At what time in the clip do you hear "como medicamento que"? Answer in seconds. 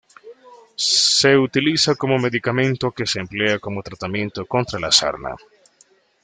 1.93-3.05